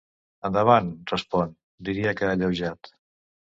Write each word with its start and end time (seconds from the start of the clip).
Endavant 0.47 0.89
—respon, 1.11 1.53
diria 1.91 2.17
que 2.19 2.33
alleujat. 2.33 2.93